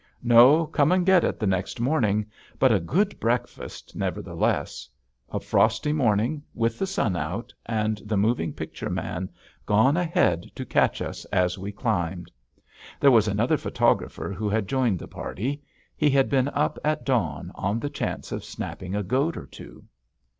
[0.23, 2.25] No "Come and get it" the next morning,
[2.57, 4.89] but a good breakfast, nevertheless:
[5.29, 9.29] a frosty morning, with the sun out, and the moving picture man
[9.67, 12.31] gone ahead to catch us as we climbed.
[12.99, 15.61] There was another photographer who had joined the party.
[15.95, 19.83] He had been up at dawn, on the chance of snapping a goat or two.